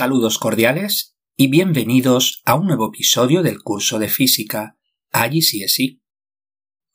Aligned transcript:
Saludos 0.00 0.38
cordiales 0.38 1.14
y 1.36 1.50
bienvenidos 1.50 2.40
a 2.46 2.54
un 2.54 2.68
nuevo 2.68 2.88
episodio 2.88 3.42
del 3.42 3.62
curso 3.62 3.98
de 3.98 4.08
física 4.08 4.78
Allí 5.12 5.42
sí 5.42 5.62
es 5.62 5.74
sí. 5.74 6.00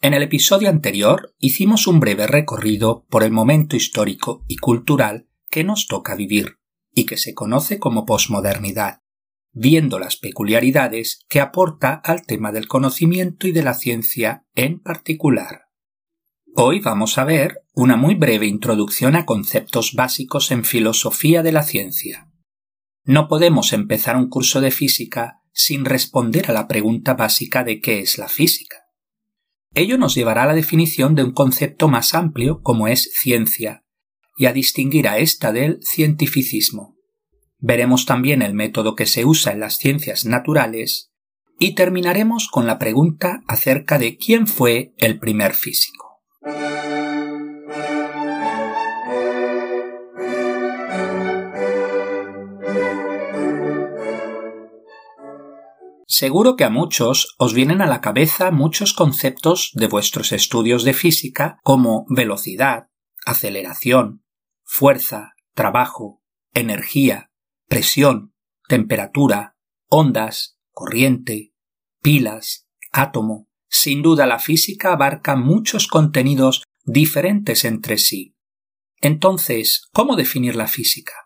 En 0.02 0.16
el 0.16 0.24
episodio 0.24 0.70
anterior 0.70 1.36
hicimos 1.38 1.86
un 1.86 2.00
breve 2.00 2.26
recorrido 2.26 3.06
por 3.08 3.22
el 3.22 3.30
momento 3.30 3.76
histórico 3.76 4.44
y 4.48 4.56
cultural 4.56 5.30
que 5.52 5.64
nos 5.64 5.86
toca 5.86 6.16
vivir 6.16 6.58
y 6.96 7.06
que 7.06 7.18
se 7.18 7.36
conoce 7.36 7.78
como 7.78 8.08
posmodernidad, 8.08 9.04
viendo 9.52 10.00
las 10.00 10.18
peculiaridades 10.18 11.24
que 11.30 11.42
aporta 11.42 11.94
al 11.94 12.26
tema 12.26 12.52
del 12.52 12.68
conocimiento 12.68 13.46
y 13.46 13.52
de 13.52 13.62
la 13.62 13.76
ciencia 13.76 14.48
en 14.56 14.80
particular. 14.80 15.66
Hoy 16.56 16.80
vamos 16.80 17.20
a 17.20 17.24
ver 17.24 17.62
una 17.76 17.98
muy 17.98 18.16
breve 18.16 18.48
introducción 18.48 19.16
a 19.16 19.28
conceptos 19.28 19.94
básicos 19.94 20.50
en 20.50 20.66
filosofía 20.66 21.44
de 21.44 21.52
la 21.52 21.62
ciencia. 21.62 22.32
No 23.06 23.28
podemos 23.28 23.72
empezar 23.72 24.18
un 24.18 24.30
curso 24.30 24.62
de 24.62 24.72
física 24.72 25.42
sin 25.54 25.86
responder 25.86 26.50
a 26.50 26.54
la 26.54 26.68
pregunta 26.68 27.14
básica 27.14 27.64
de 27.64 27.80
qué 27.80 28.00
es 28.00 28.18
la 28.18 28.28
física. 28.28 28.78
Ello 29.76 30.00
nos 30.00 30.16
llevará 30.16 30.44
a 30.44 30.48
la 30.48 30.56
definición 30.56 31.14
de 31.14 31.24
un 31.24 31.32
concepto 31.32 31.88
más 31.88 32.16
amplio 32.16 32.62
como 32.62 32.88
es 32.88 33.12
ciencia, 33.14 33.86
y 34.38 34.48
a 34.48 34.54
distinguir 34.54 35.08
a 35.08 35.20
esta 35.20 35.52
del 35.52 35.80
cientificismo. 35.84 36.96
Veremos 37.60 38.06
también 38.06 38.42
el 38.42 38.54
método 38.54 38.96
que 38.96 39.06
se 39.06 39.24
usa 39.24 39.54
en 39.54 39.60
las 39.60 39.78
ciencias 39.78 40.26
naturales 40.26 41.12
y 41.60 41.76
terminaremos 41.76 42.50
con 42.50 42.66
la 42.66 42.80
pregunta 42.80 43.44
acerca 43.48 44.00
de 44.00 44.18
quién 44.18 44.48
fue 44.48 44.94
el 44.98 45.20
primer 45.20 45.54
físico. 45.54 46.24
Seguro 56.08 56.56
que 56.56 56.64
a 56.64 56.70
muchos 56.70 57.36
os 57.40 57.54
vienen 57.54 57.82
a 57.82 57.88
la 57.88 58.00
cabeza 58.00 58.52
muchos 58.52 58.94
conceptos 58.94 59.72
de 59.74 59.88
vuestros 59.88 60.32
estudios 60.32 60.84
de 60.84 60.94
física 60.94 61.58
como 61.64 62.06
velocidad, 62.10 62.90
aceleración, 63.26 64.24
fuerza, 64.64 65.34
trabajo, 65.56 66.22
energía, 66.54 67.32
presión, 67.68 68.36
temperatura, 68.68 69.56
ondas, 69.88 70.60
corriente, 70.72 71.54
pilas, 72.02 72.68
átomo. 72.92 73.48
Sin 73.68 74.04
duda 74.04 74.28
la 74.28 74.38
física 74.38 74.94
abarca 74.94 75.36
muchos 75.36 75.88
contenidos 75.88 76.64
diferentes 76.84 77.66
entre 77.66 77.98
sí. 77.98 78.36
Entonces, 79.02 79.90
¿cómo 79.92 80.16
definir 80.16 80.56
la 80.56 80.68
física? 80.68 81.25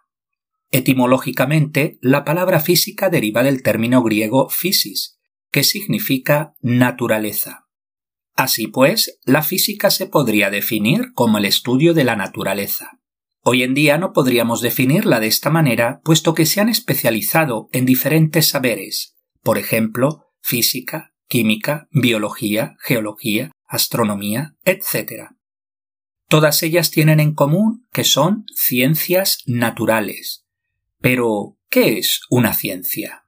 Etimológicamente, 0.72 1.98
la 2.02 2.24
palabra 2.24 2.60
física 2.60 3.10
deriva 3.10 3.42
del 3.42 3.64
término 3.64 4.04
griego 4.04 4.50
physis, 4.50 5.20
que 5.52 5.64
significa 5.64 6.54
naturaleza. 6.62 7.68
Así 8.36 8.68
pues, 8.68 9.20
la 9.26 9.42
física 9.42 9.90
se 9.90 10.06
podría 10.06 10.50
definir 10.50 11.14
como 11.14 11.40
el 11.40 11.46
estudio 11.46 11.94
de 11.94 12.04
la 12.04 12.16
naturaleza. 12.16 13.00
Hoy 13.42 13.64
en 13.64 13.74
día 13.74 13.98
no 13.98 14.14
podríamos 14.14 14.62
definirla 14.62 15.20
de 15.20 15.28
esta 15.28 15.50
manera, 15.50 16.02
puesto 16.04 16.34
que 16.36 16.46
se 16.46 16.62
han 16.62 16.70
especializado 16.70 17.68
en 17.72 17.86
diferentes 17.86 18.48
saberes, 18.48 19.18
por 19.42 19.58
ejemplo, 19.58 20.28
física, 20.42 21.14
química, 21.28 21.88
biología, 21.92 22.76
geología, 22.80 23.52
astronomía, 23.66 24.56
etc. 24.66 25.32
Todas 26.28 26.62
ellas 26.62 26.92
tienen 26.92 27.20
en 27.20 27.34
común 27.34 27.88
que 27.92 28.04
son 28.04 28.46
ciencias 28.54 29.40
naturales, 29.46 30.46
pero, 31.02 31.58
¿qué 31.70 31.98
es 31.98 32.22
una 32.30 32.54
ciencia? 32.54 33.26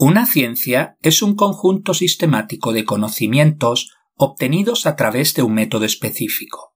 Una 0.00 0.24
ciencia 0.24 0.96
es 1.02 1.22
un 1.22 1.34
conjunto 1.34 1.92
sistemático 1.92 2.72
de 2.72 2.84
conocimientos 2.84 3.94
obtenidos 4.14 4.86
a 4.86 4.96
través 4.96 5.34
de 5.34 5.42
un 5.42 5.52
método 5.52 5.84
específico. 5.84 6.74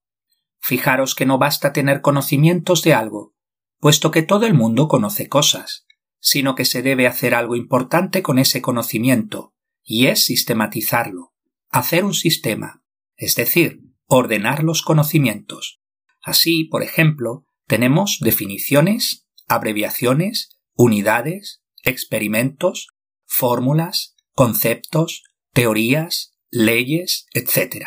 Fijaros 0.58 1.14
que 1.14 1.24
no 1.24 1.38
basta 1.38 1.72
tener 1.72 2.02
conocimientos 2.02 2.82
de 2.82 2.94
algo, 2.94 3.34
puesto 3.80 4.10
que 4.10 4.22
todo 4.22 4.44
el 4.46 4.54
mundo 4.54 4.88
conoce 4.88 5.28
cosas, 5.28 5.86
sino 6.20 6.54
que 6.54 6.64
se 6.64 6.82
debe 6.82 7.06
hacer 7.06 7.34
algo 7.34 7.56
importante 7.56 8.22
con 8.22 8.38
ese 8.38 8.60
conocimiento, 8.60 9.51
y 9.82 10.06
es 10.06 10.24
sistematizarlo, 10.24 11.32
hacer 11.68 12.04
un 12.04 12.14
sistema, 12.14 12.82
es 13.16 13.34
decir, 13.34 13.80
ordenar 14.06 14.62
los 14.62 14.82
conocimientos. 14.82 15.80
Así, 16.22 16.64
por 16.64 16.82
ejemplo, 16.82 17.46
tenemos 17.66 18.18
definiciones, 18.20 19.26
abreviaciones, 19.48 20.60
unidades, 20.74 21.62
experimentos, 21.82 22.88
fórmulas, 23.24 24.14
conceptos, 24.34 25.24
teorías, 25.52 26.34
leyes, 26.50 27.26
etc. 27.32 27.86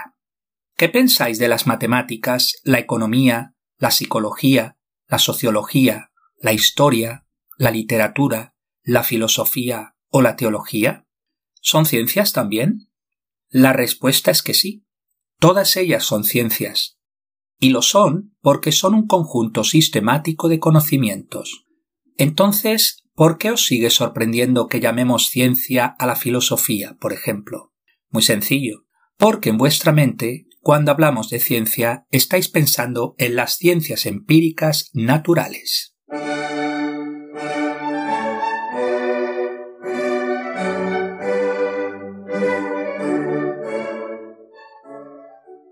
¿Qué 0.75 0.89
pensáis 0.89 1.39
de 1.39 1.47
las 1.47 1.67
matemáticas, 1.67 2.59
la 2.63 2.79
economía, 2.79 3.55
la 3.78 3.91
psicología, 3.91 4.78
la 5.07 5.19
sociología, 5.19 6.11
la 6.38 6.53
historia, 6.53 7.25
la 7.57 7.72
literatura, 7.72 8.55
la 8.84 9.03
filosofía 9.03 9.95
o 10.09 10.22
la 10.22 10.35
teología? 10.35 11.07
¿Son 11.67 11.87
ciencias 11.87 12.31
también? 12.31 12.91
La 13.49 13.73
respuesta 13.73 14.29
es 14.29 14.43
que 14.43 14.53
sí. 14.53 14.85
Todas 15.39 15.75
ellas 15.77 16.03
son 16.03 16.23
ciencias. 16.23 16.99
Y 17.59 17.69
lo 17.69 17.81
son 17.81 18.35
porque 18.39 18.71
son 18.71 18.93
un 18.93 19.07
conjunto 19.07 19.63
sistemático 19.63 20.47
de 20.47 20.59
conocimientos. 20.59 21.65
Entonces, 22.17 22.97
¿por 23.15 23.39
qué 23.39 23.49
os 23.49 23.65
sigue 23.65 23.89
sorprendiendo 23.89 24.67
que 24.67 24.79
llamemos 24.79 25.29
ciencia 25.29 25.87
a 25.87 26.05
la 26.05 26.15
filosofía, 26.15 26.97
por 27.01 27.13
ejemplo? 27.13 27.73
Muy 28.09 28.21
sencillo, 28.21 28.85
porque 29.17 29.49
en 29.49 29.57
vuestra 29.57 29.91
mente, 29.91 30.45
cuando 30.61 30.91
hablamos 30.91 31.31
de 31.31 31.39
ciencia, 31.39 32.05
estáis 32.11 32.47
pensando 32.47 33.15
en 33.17 33.35
las 33.35 33.57
ciencias 33.57 34.05
empíricas 34.05 34.91
naturales. 34.93 35.95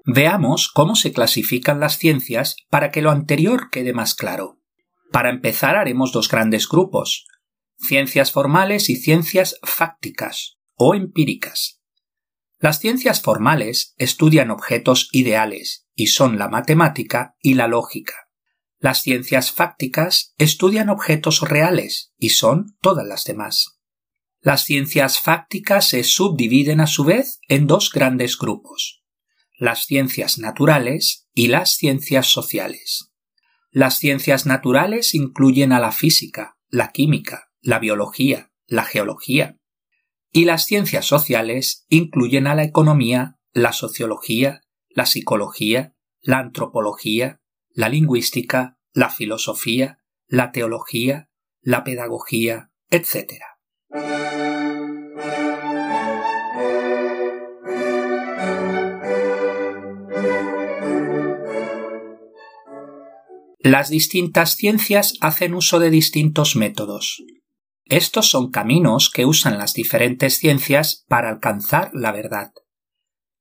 Veamos 0.05 0.69
cómo 0.69 0.97
se 0.97 1.13
clasifican 1.13 1.79
las 1.79 1.97
ciencias 1.97 2.57
para 2.69 2.91
que 2.91 3.01
lo 3.01 3.09
anterior 3.09 3.69
quede 3.71 3.93
más 3.93 4.15
claro. 4.15 4.59
Para 5.13 5.29
empezar 5.29 5.77
haremos 5.77 6.11
dos 6.11 6.27
grandes 6.27 6.67
grupos, 6.67 7.25
ciencias 7.77 8.33
formales 8.33 8.89
y 8.89 8.97
ciencias 8.97 9.57
fácticas 9.63 10.57
o 10.75 10.93
empíricas. 10.93 11.81
Las 12.59 12.79
ciencias 12.79 13.21
formales 13.21 13.93
estudian 13.97 14.51
objetos 14.51 15.07
ideales 15.13 15.87
y 15.95 16.07
son 16.07 16.37
la 16.37 16.49
matemática 16.49 17.37
y 17.41 17.53
la 17.53 17.69
lógica. 17.69 18.27
Las 18.79 19.01
ciencias 19.01 19.53
fácticas 19.53 20.33
estudian 20.37 20.89
objetos 20.89 21.39
reales 21.39 22.13
y 22.17 22.29
son 22.29 22.75
todas 22.81 23.07
las 23.07 23.23
demás. 23.23 23.79
Las 24.41 24.65
ciencias 24.65 25.21
fácticas 25.21 25.87
se 25.87 26.03
subdividen 26.03 26.81
a 26.81 26.87
su 26.87 27.05
vez 27.05 27.39
en 27.47 27.67
dos 27.67 27.89
grandes 27.89 28.37
grupos 28.37 29.02
las 29.57 29.85
ciencias 29.85 30.39
naturales 30.39 31.27
y 31.33 31.47
las 31.47 31.75
ciencias 31.75 32.27
sociales. 32.27 33.13
Las 33.71 33.97
ciencias 33.97 34.45
naturales 34.45 35.15
incluyen 35.15 35.71
a 35.71 35.79
la 35.79 35.91
física, 35.91 36.57
la 36.69 36.91
química, 36.91 37.51
la 37.61 37.79
biología, 37.79 38.51
la 38.67 38.83
geología. 38.83 39.57
Y 40.31 40.45
las 40.45 40.65
ciencias 40.65 41.05
sociales 41.05 41.85
incluyen 41.89 42.47
a 42.47 42.55
la 42.55 42.63
economía, 42.63 43.39
la 43.51 43.73
sociología, 43.73 44.61
la 44.89 45.05
psicología, 45.05 45.95
la 46.21 46.39
antropología, 46.39 47.41
la 47.69 47.89
lingüística, 47.89 48.77
la 48.93 49.09
filosofía, 49.09 49.99
la 50.27 50.51
teología, 50.51 51.29
la 51.61 51.83
pedagogía, 51.83 52.71
etc. 52.89 53.33
Las 63.65 63.89
distintas 63.89 64.57
ciencias 64.57 65.13
hacen 65.21 65.53
uso 65.53 65.79
de 65.79 65.89
distintos 65.89 66.57
métodos. 66.57 67.23
Estos 67.85 68.29
son 68.29 68.51
caminos 68.51 69.09
que 69.09 69.25
usan 69.25 69.57
las 69.57 69.73
diferentes 69.73 70.37
ciencias 70.37 71.05
para 71.07 71.29
alcanzar 71.29 71.89
la 71.93 72.11
verdad. 72.11 72.51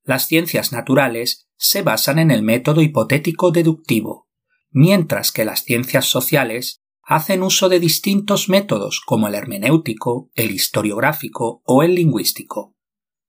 Las 0.05 0.25
ciencias 0.27 0.71
naturales 0.71 1.49
se 1.57 1.81
basan 1.81 2.19
en 2.19 2.31
el 2.31 2.41
método 2.41 2.81
hipotético 2.81 3.51
deductivo, 3.51 4.29
mientras 4.71 5.33
que 5.33 5.43
las 5.43 5.65
ciencias 5.65 6.05
sociales 6.05 6.79
hacen 7.01 7.43
uso 7.43 7.67
de 7.67 7.81
distintos 7.81 8.47
métodos 8.47 9.01
como 9.05 9.27
el 9.27 9.35
hermenéutico, 9.35 10.31
el 10.35 10.51
historiográfico 10.51 11.61
o 11.65 11.83
el 11.83 11.95
lingüístico. 11.95 12.77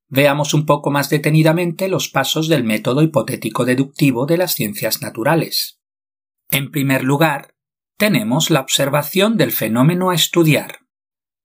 Veamos 0.07 0.55
un 0.55 0.65
poco 0.65 0.93
más 0.93 1.11
detenidamente 1.11 1.89
los 1.89 2.09
pasos 2.09 2.47
del 2.47 2.63
método 2.63 3.03
hipotético 3.03 3.65
deductivo 3.65 4.27
de 4.27 4.37
las 4.37 4.55
ciencias 4.55 5.03
naturales. 5.03 5.81
En 6.55 6.71
primer 6.71 7.03
lugar, 7.03 7.57
tenemos 7.99 8.49
la 8.49 8.61
observación 8.61 9.37
del 9.37 9.51
fenómeno 9.51 10.11
a 10.11 10.15
estudiar. 10.15 10.79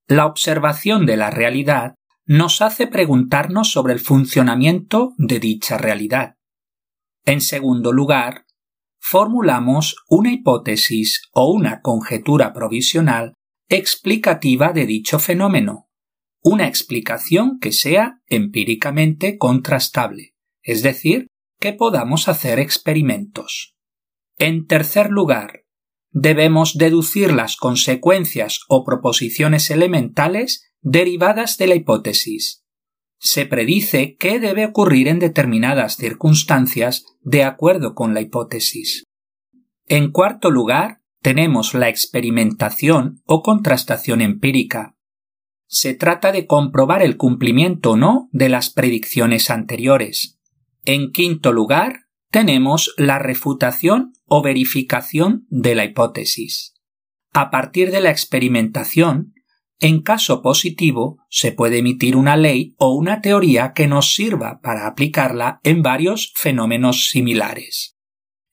La 0.06 0.24
observación 0.24 1.04
de 1.04 1.16
la 1.16 1.32
realidad 1.32 1.96
nos 2.26 2.62
hace 2.62 2.86
preguntarnos 2.86 3.72
sobre 3.72 3.92
el 3.92 3.98
funcionamiento 3.98 5.14
de 5.18 5.40
dicha 5.40 5.78
realidad. 5.78 6.36
En 7.24 7.40
segundo 7.40 7.92
lugar, 7.92 8.44
formulamos 9.00 9.96
una 10.08 10.32
hipótesis 10.32 11.22
o 11.32 11.50
una 11.50 11.80
conjetura 11.80 12.52
provisional 12.52 13.34
explicativa 13.68 14.72
de 14.72 14.86
dicho 14.86 15.18
fenómeno, 15.18 15.88
una 16.40 16.68
explicación 16.68 17.58
que 17.58 17.72
sea 17.72 18.20
empíricamente 18.28 19.38
contrastable, 19.38 20.36
es 20.62 20.84
decir, 20.84 21.26
que 21.58 21.72
podamos 21.72 22.28
hacer 22.28 22.60
experimentos. 22.60 23.74
En 24.40 24.66
tercer 24.66 25.10
lugar, 25.10 25.64
debemos 26.12 26.78
deducir 26.78 27.30
las 27.30 27.56
consecuencias 27.56 28.60
o 28.68 28.84
proposiciones 28.84 29.70
elementales 29.70 30.72
derivadas 30.80 31.58
de 31.58 31.66
la 31.66 31.74
hipótesis. 31.74 32.64
Se 33.18 33.44
predice 33.44 34.16
qué 34.18 34.40
debe 34.40 34.64
ocurrir 34.64 35.08
en 35.08 35.18
determinadas 35.18 35.96
circunstancias 35.96 37.04
de 37.20 37.44
acuerdo 37.44 37.94
con 37.94 38.14
la 38.14 38.22
hipótesis. 38.22 39.04
En 39.86 40.10
cuarto 40.10 40.50
lugar, 40.50 41.02
tenemos 41.20 41.74
la 41.74 41.90
experimentación 41.90 43.20
o 43.26 43.42
contrastación 43.42 44.22
empírica. 44.22 44.96
Se 45.66 45.92
trata 45.92 46.32
de 46.32 46.46
comprobar 46.46 47.02
el 47.02 47.18
cumplimiento 47.18 47.90
o 47.90 47.96
no 47.98 48.30
de 48.32 48.48
las 48.48 48.70
predicciones 48.70 49.50
anteriores. 49.50 50.40
En 50.86 51.12
quinto 51.12 51.52
lugar, 51.52 52.06
tenemos 52.30 52.94
la 52.96 53.18
refutación 53.18 54.12
o 54.30 54.42
verificación 54.42 55.44
de 55.50 55.74
la 55.74 55.84
hipótesis. 55.84 56.74
A 57.32 57.50
partir 57.50 57.90
de 57.90 58.00
la 58.00 58.10
experimentación, 58.10 59.34
en 59.80 60.02
caso 60.02 60.40
positivo, 60.40 61.18
se 61.28 61.50
puede 61.50 61.78
emitir 61.78 62.14
una 62.14 62.36
ley 62.36 62.74
o 62.78 62.94
una 62.94 63.20
teoría 63.20 63.72
que 63.74 63.88
nos 63.88 64.14
sirva 64.14 64.60
para 64.62 64.86
aplicarla 64.86 65.60
en 65.64 65.82
varios 65.82 66.32
fenómenos 66.36 67.08
similares. 67.08 67.98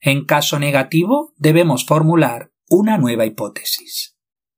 En 0.00 0.24
caso 0.24 0.58
negativo, 0.58 1.32
debemos 1.36 1.86
formular 1.86 2.50
una 2.68 2.98
nueva 2.98 3.24
hipótesis. 3.24 4.16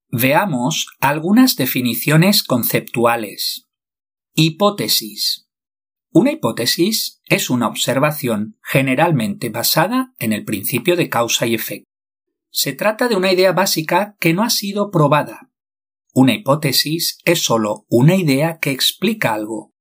Veamos 0.08 0.86
algunas 1.00 1.56
definiciones 1.56 2.42
conceptuales. 2.42 3.68
Hipótesis. 4.34 5.49
Una 6.12 6.32
hipótesis 6.32 7.20
es 7.26 7.50
una 7.50 7.68
observación 7.68 8.58
generalmente 8.62 9.48
basada 9.48 10.12
en 10.18 10.32
el 10.32 10.44
principio 10.44 10.96
de 10.96 11.08
causa 11.08 11.46
y 11.46 11.54
efecto. 11.54 11.88
Se 12.50 12.72
trata 12.72 13.06
de 13.06 13.14
una 13.14 13.32
idea 13.32 13.52
básica 13.52 14.16
que 14.18 14.34
no 14.34 14.42
ha 14.42 14.50
sido 14.50 14.90
probada. 14.90 15.50
Una 16.12 16.34
hipótesis 16.34 17.18
es 17.24 17.44
sólo 17.44 17.86
una 17.88 18.16
idea 18.16 18.58
que 18.58 18.72
explica 18.72 19.34
algo. 19.34 19.72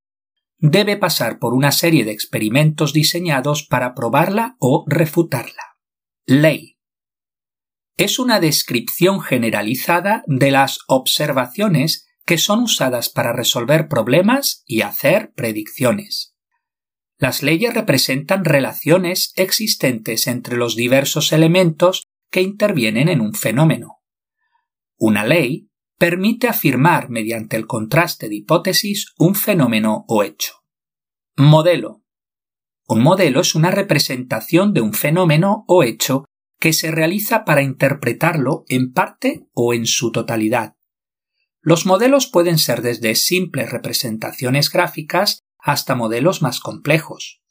Debe 0.60 0.98
pasar 0.98 1.40
por 1.40 1.56
una 1.56 1.72
serie 1.72 2.06
de 2.06 2.12
experimentos 2.12 2.94
diseñados 2.94 3.64
para 3.64 3.96
probarla 3.96 4.56
o 4.60 4.86
refutarla. 4.88 5.78
Ley 6.28 6.80
es 8.00 8.18
una 8.18 8.40
descripción 8.40 9.20
generalizada 9.20 10.24
de 10.26 10.52
las 10.52 10.80
observaciones 10.88 12.09
que 12.30 12.38
son 12.38 12.60
usadas 12.60 13.10
para 13.10 13.34
resolver 13.34 13.88
problemas 13.88 14.62
y 14.68 14.82
hacer 14.82 15.34
predicciones. 15.34 16.36
Las 17.18 17.42
leyes 17.42 17.74
representan 17.74 18.46
relaciones 18.46 19.34
existentes 19.36 20.28
entre 20.28 20.56
los 20.56 20.76
diversos 20.76 21.32
elementos 21.32 22.04
que 22.30 22.44
intervienen 22.44 23.10
en 23.10 23.22
un 23.22 23.34
fenómeno. 23.34 24.04
Una 24.96 25.26
ley 25.26 25.72
permite 25.98 26.48
afirmar 26.48 27.10
mediante 27.10 27.58
el 27.58 27.66
contraste 27.66 28.30
de 28.30 28.36
hipótesis 28.36 29.08
un 29.18 29.34
fenómeno 29.34 30.06
o 30.08 30.22
hecho. 30.22 30.54
Modelo. 31.36 32.04
Un 32.88 33.02
modelo 33.02 33.42
es 33.42 33.56
una 33.56 33.72
representación 33.72 34.76
de 34.76 34.82
un 34.82 34.94
fenómeno 34.94 35.66
o 35.68 35.82
hecho 35.82 36.26
que 36.60 36.74
se 36.74 36.92
realiza 36.92 37.44
para 37.44 37.64
interpretarlo 37.64 38.66
en 38.68 38.94
parte 38.94 39.48
o 39.56 39.74
en 39.74 39.88
su 39.88 40.12
totalidad. 40.12 40.76
Los 41.70 41.86
modelos 41.86 42.26
pueden 42.26 42.58
ser 42.58 42.82
desde 42.82 43.14
simples 43.14 43.70
representaciones 43.70 44.72
gráficas 44.72 45.44
hasta 45.60 45.94
modelos 45.94 46.42
más 46.42 46.62
complejos. 46.62 47.44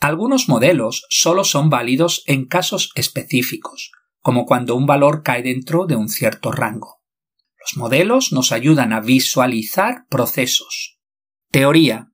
Algunos 0.00 0.48
modelos 0.48 1.04
solo 1.10 1.44
son 1.44 1.68
válidos 1.68 2.22
en 2.24 2.46
casos 2.46 2.90
específicos, 2.94 3.92
como 4.20 4.46
cuando 4.46 4.74
un 4.76 4.86
valor 4.86 5.22
cae 5.22 5.42
dentro 5.42 5.84
de 5.84 5.94
un 5.94 6.08
cierto 6.08 6.52
rango. 6.52 7.02
Los 7.60 7.76
modelos 7.76 8.32
nos 8.32 8.50
ayudan 8.50 8.94
a 8.94 9.00
visualizar 9.00 10.06
procesos. 10.08 10.98
Teoría. 11.50 12.12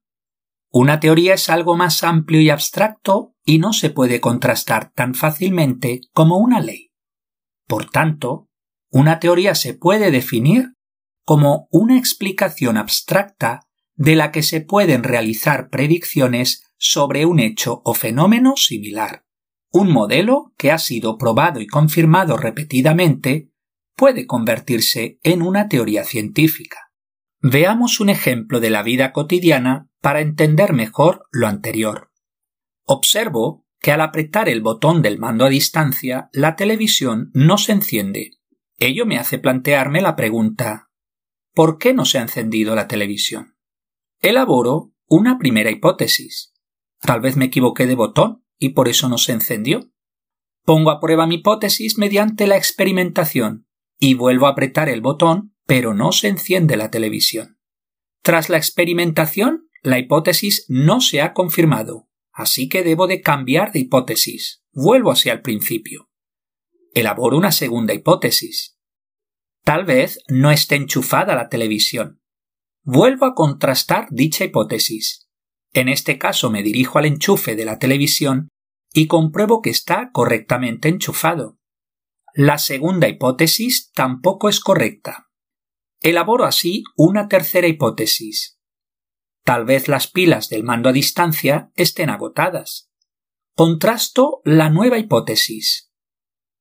Una 0.72 0.98
teoría 0.98 1.34
es 1.34 1.48
algo 1.48 1.76
más 1.76 2.02
amplio 2.02 2.40
y 2.40 2.50
abstracto 2.50 3.36
y 3.44 3.60
no 3.60 3.72
se 3.72 3.90
puede 3.90 4.20
contrastar 4.20 4.90
tan 4.94 5.14
fácilmente 5.14 6.00
como 6.12 6.38
una 6.38 6.58
ley. 6.60 6.90
Por 7.68 7.88
tanto, 7.88 8.48
una 8.90 9.20
teoría 9.20 9.54
se 9.54 9.74
puede 9.74 10.10
definir 10.10 10.74
como 11.30 11.68
una 11.70 11.96
explicación 11.96 12.76
abstracta 12.76 13.60
de 13.94 14.16
la 14.16 14.32
que 14.32 14.42
se 14.42 14.62
pueden 14.62 15.04
realizar 15.04 15.68
predicciones 15.70 16.64
sobre 16.76 17.24
un 17.24 17.38
hecho 17.38 17.82
o 17.84 17.94
fenómeno 17.94 18.54
similar. 18.56 19.24
Un 19.70 19.92
modelo 19.92 20.52
que 20.58 20.72
ha 20.72 20.78
sido 20.78 21.18
probado 21.18 21.60
y 21.60 21.68
confirmado 21.68 22.36
repetidamente 22.36 23.48
puede 23.94 24.26
convertirse 24.26 25.20
en 25.22 25.42
una 25.42 25.68
teoría 25.68 26.02
científica. 26.02 26.90
Veamos 27.40 28.00
un 28.00 28.08
ejemplo 28.08 28.58
de 28.58 28.70
la 28.70 28.82
vida 28.82 29.12
cotidiana 29.12 29.88
para 30.00 30.22
entender 30.22 30.72
mejor 30.72 31.28
lo 31.30 31.46
anterior. 31.46 32.10
Observo 32.86 33.64
que 33.78 33.92
al 33.92 34.00
apretar 34.00 34.48
el 34.48 34.62
botón 34.62 35.00
del 35.00 35.20
mando 35.20 35.44
a 35.44 35.48
distancia, 35.48 36.28
la 36.32 36.56
televisión 36.56 37.30
no 37.34 37.56
se 37.56 37.70
enciende. 37.70 38.32
Ello 38.78 39.06
me 39.06 39.16
hace 39.16 39.38
plantearme 39.38 40.00
la 40.00 40.16
pregunta 40.16 40.88
¿por 41.54 41.78
qué 41.78 41.94
no 41.94 42.04
se 42.04 42.18
ha 42.18 42.22
encendido 42.22 42.74
la 42.74 42.88
televisión? 42.88 43.56
Elaboro 44.20 44.92
una 45.06 45.38
primera 45.38 45.70
hipótesis. 45.70 46.52
Tal 47.00 47.20
vez 47.20 47.36
me 47.36 47.46
equivoqué 47.46 47.86
de 47.86 47.96
botón 47.96 48.44
y 48.58 48.70
por 48.70 48.88
eso 48.88 49.08
no 49.08 49.18
se 49.18 49.32
encendió. 49.32 49.90
Pongo 50.64 50.90
a 50.90 51.00
prueba 51.00 51.26
mi 51.26 51.36
hipótesis 51.36 51.98
mediante 51.98 52.46
la 52.46 52.56
experimentación 52.56 53.66
y 53.98 54.14
vuelvo 54.14 54.46
a 54.46 54.50
apretar 54.50 54.88
el 54.88 55.00
botón, 55.00 55.56
pero 55.66 55.94
no 55.94 56.12
se 56.12 56.28
enciende 56.28 56.76
la 56.76 56.90
televisión. 56.90 57.58
Tras 58.22 58.48
la 58.48 58.56
experimentación, 58.56 59.68
la 59.82 59.98
hipótesis 59.98 60.64
no 60.68 61.00
se 61.00 61.22
ha 61.22 61.32
confirmado, 61.32 62.08
así 62.32 62.68
que 62.68 62.84
debo 62.84 63.06
de 63.06 63.20
cambiar 63.20 63.72
de 63.72 63.80
hipótesis. 63.80 64.62
Vuelvo 64.72 65.10
hacia 65.10 65.32
el 65.32 65.42
principio. 65.42 66.10
Elaboro 66.94 67.36
una 67.36 67.50
segunda 67.50 67.94
hipótesis. 67.94 68.78
Tal 69.64 69.84
vez 69.84 70.20
no 70.28 70.50
esté 70.50 70.76
enchufada 70.76 71.34
la 71.34 71.48
televisión. 71.48 72.20
Vuelvo 72.82 73.26
a 73.26 73.34
contrastar 73.34 74.08
dicha 74.10 74.44
hipótesis. 74.44 75.28
En 75.72 75.88
este 75.88 76.18
caso 76.18 76.50
me 76.50 76.62
dirijo 76.62 76.98
al 76.98 77.06
enchufe 77.06 77.54
de 77.54 77.64
la 77.64 77.78
televisión 77.78 78.48
y 78.92 79.06
compruebo 79.06 79.62
que 79.62 79.70
está 79.70 80.10
correctamente 80.12 80.88
enchufado. 80.88 81.58
La 82.34 82.58
segunda 82.58 83.08
hipótesis 83.08 83.90
tampoco 83.92 84.48
es 84.48 84.60
correcta. 84.60 85.28
Elaboro 86.00 86.44
así 86.44 86.84
una 86.96 87.28
tercera 87.28 87.66
hipótesis. 87.66 88.58
Tal 89.44 89.64
vez 89.64 89.88
las 89.88 90.06
pilas 90.06 90.48
del 90.48 90.64
mando 90.64 90.88
a 90.88 90.92
distancia 90.92 91.70
estén 91.74 92.08
agotadas. 92.08 92.90
Contrasto 93.54 94.40
la 94.44 94.70
nueva 94.70 94.98
hipótesis. 94.98 95.92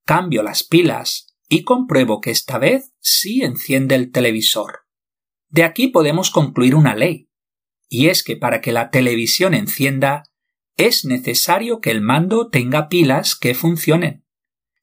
Cambio 0.05 0.43
las 0.43 0.63
pilas 0.63 1.28
y 1.49 1.63
compruebo 1.63 2.21
que 2.21 2.29
esta 2.29 2.59
vez 2.59 2.93
sí 2.99 3.41
enciende 3.41 3.95
el 3.95 4.11
televisor. 4.11 4.81
De 5.49 5.63
aquí 5.63 5.87
podemos 5.87 6.29
concluir 6.29 6.75
una 6.75 6.95
ley, 6.95 7.29
y 7.89 8.07
es 8.07 8.23
que 8.23 8.37
para 8.37 8.61
que 8.61 8.71
la 8.71 8.91
televisión 8.91 9.55
encienda 9.55 10.23
es 10.77 11.03
necesario 11.03 11.81
que 11.81 11.89
el 11.89 12.01
mando 12.01 12.49
tenga 12.49 12.87
pilas 12.87 13.35
que 13.35 13.55
funcionen. 13.55 14.23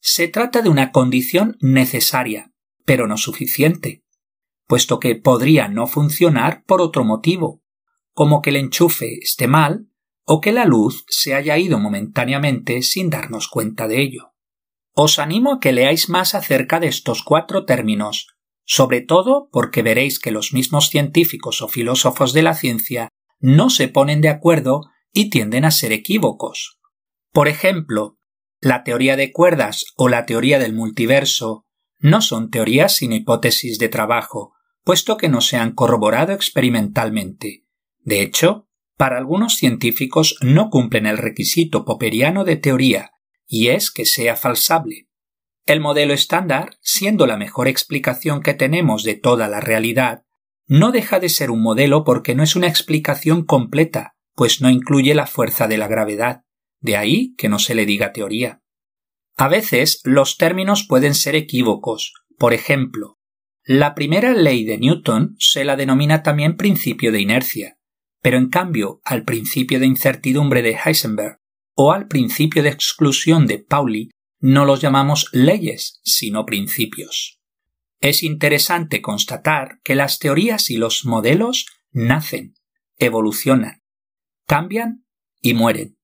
Se 0.01 0.29
trata 0.29 0.61
de 0.61 0.69
una 0.69 0.91
condición 0.91 1.57
necesaria, 1.61 2.53
pero 2.85 3.07
no 3.07 3.17
suficiente, 3.17 4.05
puesto 4.67 4.99
que 4.99 5.15
podría 5.15 5.69
no 5.69 5.87
funcionar 5.87 6.65
por 6.67 6.83
otro 6.83 7.05
motivo, 7.05 7.63
como 8.13 8.43
que 8.43 8.51
el 8.51 8.57
enchufe 8.57 9.19
esté 9.23 9.47
mal 9.47 9.89
o 10.25 10.41
que 10.41 10.53
la 10.53 10.65
luz 10.65 11.05
se 11.09 11.35
haya 11.35 11.57
ido 11.59 11.79
momentáneamente 11.79 12.83
sin 12.83 13.09
darnos 13.09 13.49
cuenta 13.49 13.87
de 13.87 14.03
ello. 14.03 14.36
Os 14.99 15.19
animo 15.19 15.53
a 15.53 15.61
que 15.61 15.73
leáis 15.73 16.09
más 16.09 16.35
acerca 16.35 16.81
de 16.81 16.89
estos 16.89 17.23
cuatro 17.23 17.67
términos, 17.67 18.29
sobre 18.65 19.03
todo 19.03 19.51
porque 19.53 19.83
veréis 19.83 20.19
que 20.19 20.31
los 20.31 20.55
mismos 20.55 20.89
científicos 20.89 21.61
o 21.61 21.69
filósofos 21.69 22.33
de 22.33 22.43
la 22.43 22.55
ciencia 22.55 23.11
no 23.39 23.69
se 23.69 23.89
ponen 23.89 24.23
de 24.23 24.31
acuerdo 24.31 24.89
y 25.13 25.29
tienden 25.29 25.67
a 25.67 25.71
ser 25.71 25.93
equívocos. 25.93 26.81
Por 27.31 27.47
ejemplo, 27.47 28.17
la 28.63 28.85
teoría 28.85 29.17
de 29.17 29.33
cuerdas 29.33 29.85
o 29.97 30.09
la 30.09 30.25
teoría 30.25 30.59
del 30.59 30.73
multiverso 30.73 31.67
no 31.99 32.23
son 32.23 32.49
teorías 32.49 32.97
sin 32.97 33.13
hipótesis 33.13 33.79
de 33.79 33.91
trabajo, 33.91 34.55
puesto 34.83 35.19
que 35.19 35.29
no 35.29 35.43
se 35.43 35.59
han 35.59 35.73
corroborado 35.73 36.33
experimentalmente. 36.33 37.67
De 38.01 38.23
hecho, 38.23 38.67
para 38.97 39.19
algunos 39.19 39.57
científicos 39.57 40.39
no 40.41 40.71
cumplen 40.71 41.05
el 41.05 41.19
requisito 41.19 41.85
popperiano 41.85 42.45
de 42.45 42.57
teoría, 42.57 43.11
y 43.47 43.69
es 43.69 43.91
que 43.91 44.05
sea 44.05 44.37
falsable. 44.37 45.09
El 45.65 45.81
modelo 45.81 46.15
estándar, 46.15 46.77
siendo 46.81 47.27
la 47.27 47.37
mejor 47.37 47.69
explicación 47.69 48.41
que 48.41 48.55
tenemos 48.55 49.03
de 49.03 49.15
toda 49.15 49.49
la 49.49 49.61
realidad, 49.61 50.23
no 50.67 50.93
deja 50.93 51.21
de 51.21 51.29
ser 51.29 51.51
un 51.51 51.63
modelo 51.63 52.05
porque 52.05 52.35
no 52.35 52.43
es 52.43 52.57
una 52.57 52.69
explicación 52.69 53.45
completa, 53.45 54.17
pues 54.35 54.61
no 54.61 54.71
incluye 54.71 55.15
la 55.15 55.27
fuerza 55.27 55.69
de 55.69 55.79
la 55.79 55.89
gravedad. 55.89 56.43
De 56.81 56.97
ahí 56.97 57.35
que 57.37 57.49
no 57.49 57.59
se 57.59 57.75
le 57.75 57.87
diga 57.87 58.13
teoría. 58.13 58.63
A 59.37 59.49
veces 59.49 60.01
los 60.05 60.37
términos 60.37 60.85
pueden 60.89 61.15
ser 61.15 61.35
equívocos. 61.35 62.13
Por 62.39 62.53
ejemplo, 62.53 63.19
la 63.65 63.95
primera 63.95 64.33
ley 64.33 64.65
de 64.65 64.79
Newton 64.79 65.35
se 65.39 65.65
la 65.65 65.77
denomina 65.77 66.23
también 66.23 66.57
principio 66.57 67.11
de 67.11 67.21
inercia, 67.21 67.79
pero 68.23 68.39
en 68.39 68.49
cambio 68.49 69.01
al 69.05 69.25
principio 69.25 69.81
de 69.81 69.87
incertidumbre 69.87 70.63
de 70.63 70.79
Heisenberg 70.85 71.41
o 71.77 71.93
al 71.93 72.09
principio 72.09 72.63
de 72.63 72.71
exclusión 72.71 73.47
de 73.47 73.59
Pauli 73.59 74.11
no 74.41 74.65
los 74.65 74.81
llamamos 74.81 75.29
leyes, 75.33 76.01
sino 76.03 76.47
principios. 76.47 77.41
Es 78.01 78.23
interesante 78.23 79.03
constatar 79.03 79.79
que 79.85 79.95
las 79.95 80.19
teorías 80.19 80.71
y 80.71 80.79
los 80.79 81.05
modelos 81.05 81.67
nacen, 81.93 82.55
evolucionan, 82.97 83.83
cambian 84.47 85.05
y 85.41 85.55
mueren. 85.55 85.99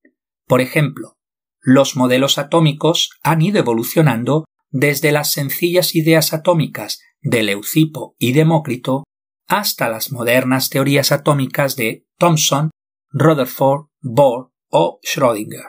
Por 0.45 0.61
ejemplo, 0.61 1.17
los 1.59 1.95
modelos 1.95 2.37
atómicos 2.37 3.09
han 3.23 3.41
ido 3.41 3.59
evolucionando 3.59 4.45
desde 4.69 5.11
las 5.11 5.31
sencillas 5.31 5.95
ideas 5.95 6.33
atómicas 6.33 6.99
de 7.21 7.43
Leucipo 7.43 8.15
y 8.19 8.33
Demócrito 8.33 9.05
hasta 9.47 9.89
las 9.89 10.11
modernas 10.11 10.69
teorías 10.69 11.11
atómicas 11.11 11.75
de 11.75 12.05
Thomson, 12.17 12.69
Rutherford, 13.11 13.87
Bohr 14.01 14.52
o 14.75 14.99
Schrödinger. 15.03 15.65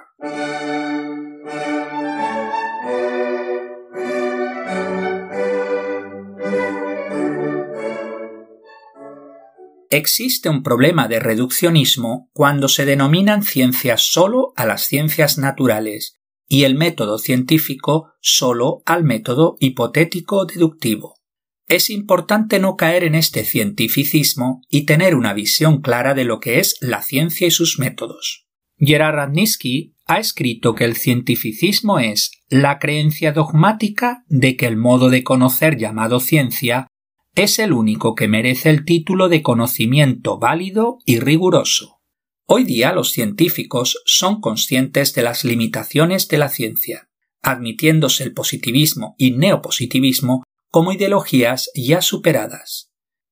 Existe 9.90 10.48
un 10.48 10.62
problema 10.62 11.06
de 11.06 11.20
reduccionismo 11.20 12.30
cuando 12.32 12.68
se 12.68 12.86
denominan 12.86 13.42
ciencias 13.42 14.02
solo 14.10 14.54
a 14.56 14.64
las 14.64 14.86
ciencias 14.86 15.36
naturales 15.36 16.18
y 16.48 16.64
el 16.64 16.74
método 16.74 17.18
científico 17.18 18.08
solo 18.20 18.82
al 18.86 19.04
método 19.04 19.56
hipotético 19.60 20.46
deductivo. 20.46 21.20
Es 21.66 21.90
importante 21.90 22.58
no 22.58 22.76
caer 22.76 23.04
en 23.04 23.14
este 23.14 23.44
cientificismo 23.44 24.62
y 24.70 24.86
tener 24.86 25.14
una 25.14 25.34
visión 25.34 25.82
clara 25.82 26.14
de 26.14 26.24
lo 26.24 26.40
que 26.40 26.58
es 26.58 26.76
la 26.80 27.02
ciencia 27.02 27.46
y 27.46 27.50
sus 27.50 27.78
métodos. 27.78 28.43
Gerard 28.84 29.14
Radnitsky 29.14 29.94
ha 30.06 30.18
escrito 30.18 30.74
que 30.74 30.84
el 30.84 30.96
cientificismo 30.96 31.98
es 31.98 32.32
la 32.48 32.78
creencia 32.78 33.32
dogmática 33.32 34.24
de 34.28 34.56
que 34.56 34.66
el 34.66 34.76
modo 34.76 35.08
de 35.08 35.24
conocer 35.24 35.78
llamado 35.78 36.20
ciencia 36.20 36.88
es 37.34 37.58
el 37.58 37.72
único 37.72 38.14
que 38.14 38.28
merece 38.28 38.70
el 38.70 38.84
título 38.84 39.28
de 39.28 39.42
conocimiento 39.42 40.38
válido 40.38 40.98
y 41.04 41.18
riguroso. 41.18 42.00
Hoy 42.46 42.64
día 42.64 42.92
los 42.92 43.12
científicos 43.12 44.02
son 44.04 44.40
conscientes 44.40 45.14
de 45.14 45.22
las 45.22 45.44
limitaciones 45.44 46.28
de 46.28 46.38
la 46.38 46.48
ciencia, 46.48 47.08
admitiéndose 47.42 48.22
el 48.22 48.34
positivismo 48.34 49.14
y 49.18 49.32
neopositivismo 49.32 50.44
como 50.70 50.92
ideologías 50.92 51.70
ya 51.74 52.02
superadas. 52.02 52.90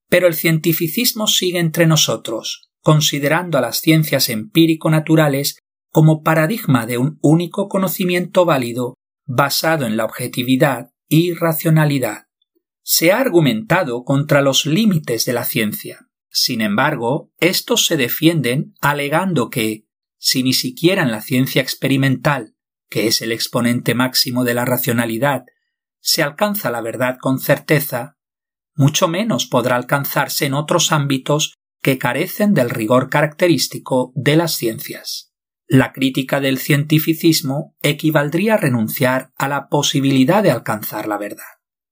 Pero 0.09 0.26
el 0.26 0.35
cientificismo 0.35 1.26
sigue 1.26 1.59
entre 1.59 1.87
nosotros, 1.87 2.71
considerando 2.82 3.58
a 3.58 3.60
las 3.60 3.80
ciencias 3.80 4.28
empírico-naturales 4.28 5.58
como 5.90 6.22
paradigma 6.22 6.86
de 6.86 6.98
un 6.98 7.18
único 7.22 7.68
conocimiento 7.68 8.44
válido 8.44 8.94
basado 9.24 9.86
en 9.86 9.96
la 9.96 10.04
objetividad 10.04 10.90
y 11.08 11.34
racionalidad 11.34 12.26
se 12.82 13.12
ha 13.12 13.20
argumentado 13.20 14.04
contra 14.04 14.42
los 14.42 14.66
límites 14.66 15.24
de 15.24 15.32
la 15.32 15.44
ciencia. 15.44 16.08
Sin 16.28 16.60
embargo, 16.60 17.30
estos 17.38 17.86
se 17.86 17.96
defienden 17.96 18.74
alegando 18.80 19.50
que, 19.50 19.86
si 20.18 20.42
ni 20.42 20.52
siquiera 20.52 21.02
en 21.02 21.10
la 21.10 21.20
ciencia 21.20 21.62
experimental, 21.62 22.54
que 22.88 23.06
es 23.06 23.22
el 23.22 23.32
exponente 23.32 23.94
máximo 23.94 24.44
de 24.44 24.54
la 24.54 24.64
racionalidad, 24.64 25.44
se 26.00 26.22
alcanza 26.22 26.70
la 26.70 26.80
verdad 26.80 27.16
con 27.20 27.38
certeza, 27.38 28.16
mucho 28.74 29.08
menos 29.08 29.46
podrá 29.46 29.76
alcanzarse 29.76 30.46
en 30.46 30.54
otros 30.54 30.90
ámbitos 30.90 31.54
que 31.82 31.98
carecen 31.98 32.54
del 32.54 32.70
rigor 32.70 33.10
característico 33.10 34.12
de 34.14 34.36
las 34.36 34.56
ciencias. 34.56 35.32
La 35.66 35.92
crítica 35.92 36.40
del 36.40 36.58
cientificismo 36.58 37.76
equivaldría 37.82 38.54
a 38.54 38.58
renunciar 38.58 39.32
a 39.36 39.48
la 39.48 39.68
posibilidad 39.68 40.42
de 40.42 40.50
alcanzar 40.50 41.08
la 41.08 41.18
verdad. 41.18 41.44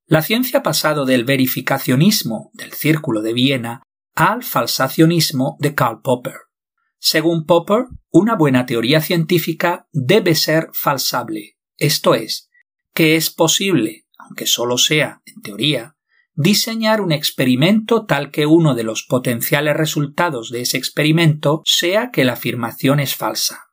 La 0.06 0.23
ciencia 0.23 0.61
ha 0.61 0.62
pasado 0.62 1.04
del 1.04 1.25
verificacionismo 1.25 2.50
del 2.54 2.73
Círculo 2.73 3.23
de 3.23 3.32
Viena 3.32 3.82
al 4.14 4.42
falsacionismo 4.42 5.56
de 5.61 5.75
Karl 5.75 6.00
Popper. 6.02 6.35
Según 6.99 7.47
Popper, 7.47 7.87
una 8.11 8.37
buena 8.37 8.66
teoría 8.66 9.00
científica 9.00 9.88
debe 9.92 10.35
ser 10.35 10.68
falsable, 10.73 11.56
esto 11.78 12.14
es, 12.14 12.50
que 12.92 13.16
es 13.16 13.30
posible, 13.30 14.06
aunque 14.18 14.47
solo 14.47 14.76
sea 14.76 15.23
en 15.25 15.40
teoría, 15.40 15.97
diseñar 16.40 17.02
un 17.02 17.12
experimento 17.12 18.06
tal 18.06 18.30
que 18.30 18.47
uno 18.47 18.75
de 18.75 18.82
los 18.82 19.02
potenciales 19.02 19.76
resultados 19.76 20.50
de 20.50 20.62
ese 20.62 20.78
experimento 20.78 21.61
sea 21.66 22.11
que 22.11 22.25
la 22.25 22.32
afirmación 22.32 22.99
es 22.99 23.14
falsa. 23.14 23.66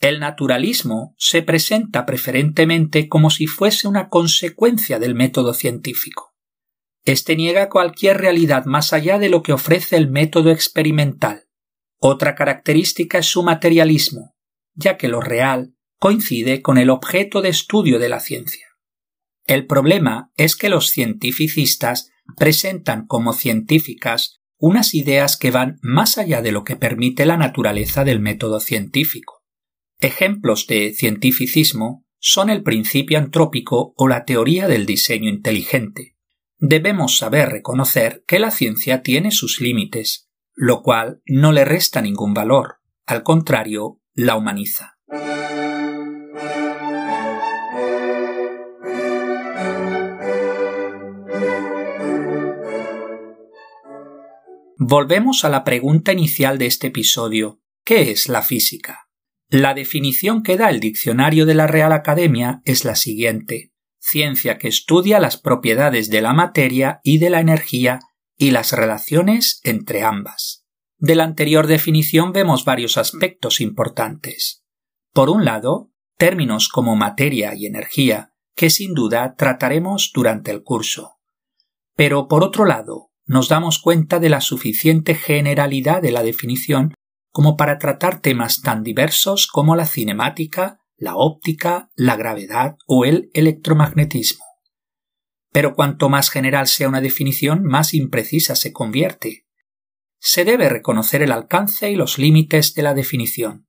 El 0.00 0.18
naturalismo 0.18 1.14
se 1.16 1.42
presenta 1.42 2.06
preferentemente 2.06 3.08
como 3.08 3.30
si 3.30 3.46
fuese 3.46 3.86
una 3.86 4.08
consecuencia 4.08 4.98
del 4.98 5.14
método 5.14 5.54
científico. 5.54 6.34
Este 7.04 7.36
niega 7.36 7.68
cualquier 7.68 8.18
realidad 8.18 8.64
más 8.64 8.92
allá 8.92 9.20
de 9.20 9.28
lo 9.28 9.44
que 9.44 9.52
ofrece 9.52 9.96
el 9.96 10.10
método 10.10 10.50
experimental. 10.50 11.44
Otra 12.00 12.34
característica 12.34 13.18
es 13.18 13.26
su 13.26 13.44
materialismo, 13.44 14.34
ya 14.74 14.96
que 14.96 15.06
lo 15.06 15.20
real 15.20 15.74
coincide 16.00 16.62
con 16.62 16.78
el 16.78 16.90
objeto 16.90 17.42
de 17.42 17.50
estudio 17.50 18.00
de 18.00 18.08
la 18.08 18.18
ciencia. 18.18 18.67
El 19.48 19.66
problema 19.66 20.30
es 20.36 20.56
que 20.56 20.68
los 20.68 20.90
cientificistas 20.90 22.10
presentan 22.36 23.06
como 23.06 23.32
científicas 23.32 24.40
unas 24.58 24.94
ideas 24.94 25.38
que 25.38 25.50
van 25.50 25.78
más 25.80 26.18
allá 26.18 26.42
de 26.42 26.52
lo 26.52 26.64
que 26.64 26.76
permite 26.76 27.24
la 27.24 27.38
naturaleza 27.38 28.04
del 28.04 28.20
método 28.20 28.60
científico. 28.60 29.42
Ejemplos 30.00 30.66
de 30.66 30.92
cientificismo 30.92 32.04
son 32.18 32.50
el 32.50 32.62
principio 32.62 33.16
antrópico 33.16 33.94
o 33.96 34.06
la 34.06 34.26
teoría 34.26 34.68
del 34.68 34.84
diseño 34.84 35.30
inteligente. 35.30 36.16
Debemos 36.58 37.16
saber 37.16 37.48
reconocer 37.48 38.24
que 38.26 38.40
la 38.40 38.50
ciencia 38.50 39.02
tiene 39.02 39.30
sus 39.30 39.62
límites, 39.62 40.28
lo 40.54 40.82
cual 40.82 41.22
no 41.24 41.52
le 41.52 41.64
resta 41.64 42.02
ningún 42.02 42.34
valor, 42.34 42.80
al 43.06 43.22
contrario, 43.22 44.02
la 44.12 44.36
humaniza. 44.36 44.98
Volvemos 54.80 55.44
a 55.44 55.48
la 55.48 55.64
pregunta 55.64 56.12
inicial 56.12 56.56
de 56.56 56.66
este 56.66 56.86
episodio. 56.86 57.60
¿Qué 57.84 58.12
es 58.12 58.28
la 58.28 58.42
física? 58.42 59.08
La 59.48 59.74
definición 59.74 60.44
que 60.44 60.56
da 60.56 60.70
el 60.70 60.78
diccionario 60.78 61.46
de 61.46 61.56
la 61.56 61.66
Real 61.66 61.92
Academia 61.92 62.62
es 62.64 62.84
la 62.84 62.94
siguiente 62.94 63.72
ciencia 63.98 64.56
que 64.56 64.68
estudia 64.68 65.18
las 65.18 65.36
propiedades 65.36 66.10
de 66.10 66.20
la 66.22 66.32
materia 66.32 67.00
y 67.02 67.18
de 67.18 67.28
la 67.28 67.40
energía 67.40 67.98
y 68.36 68.52
las 68.52 68.72
relaciones 68.72 69.60
entre 69.64 70.04
ambas. 70.04 70.64
De 70.96 71.16
la 71.16 71.24
anterior 71.24 71.66
definición 71.66 72.32
vemos 72.32 72.64
varios 72.64 72.98
aspectos 72.98 73.60
importantes. 73.60 74.64
Por 75.12 75.28
un 75.28 75.44
lado, 75.44 75.90
términos 76.16 76.68
como 76.68 76.94
materia 76.94 77.56
y 77.56 77.66
energía, 77.66 78.32
que 78.54 78.70
sin 78.70 78.94
duda 78.94 79.34
trataremos 79.36 80.12
durante 80.14 80.52
el 80.52 80.62
curso. 80.62 81.16
Pero 81.96 82.28
por 82.28 82.44
otro 82.44 82.64
lado, 82.64 83.07
nos 83.28 83.48
damos 83.48 83.78
cuenta 83.78 84.18
de 84.18 84.30
la 84.30 84.40
suficiente 84.40 85.14
generalidad 85.14 86.00
de 86.02 86.10
la 86.10 86.22
definición 86.22 86.94
como 87.30 87.56
para 87.56 87.78
tratar 87.78 88.20
temas 88.20 88.62
tan 88.62 88.82
diversos 88.82 89.46
como 89.46 89.76
la 89.76 89.84
cinemática, 89.84 90.80
la 90.96 91.14
óptica, 91.14 91.90
la 91.94 92.16
gravedad 92.16 92.76
o 92.86 93.04
el 93.04 93.30
electromagnetismo. 93.34 94.44
Pero 95.52 95.74
cuanto 95.74 96.08
más 96.08 96.30
general 96.30 96.66
sea 96.66 96.88
una 96.88 97.02
definición, 97.02 97.62
más 97.64 97.94
imprecisa 97.94 98.56
se 98.56 98.72
convierte. 98.72 99.44
se 100.20 100.44
debe 100.44 100.68
reconocer 100.68 101.22
el 101.22 101.30
alcance 101.30 101.92
y 101.92 101.94
los 101.94 102.18
límites 102.18 102.74
de 102.74 102.82
la 102.82 102.92
definición. 102.92 103.68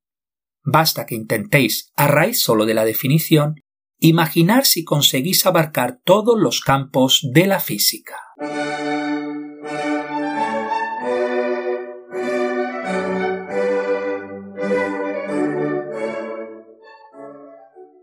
Basta 0.64 1.06
que 1.06 1.14
intentéis, 1.14 1.92
a 1.96 2.08
raíz 2.08 2.42
solo 2.42 2.66
de 2.66 2.74
la 2.74 2.86
definición, 2.86 3.62
imaginar 4.00 4.66
si 4.66 4.84
conseguís 4.84 5.46
abarcar 5.46 6.00
todos 6.04 6.40
los 6.40 6.62
campos 6.62 7.22
de 7.34 7.46
la 7.46 7.60
física. 7.60 8.16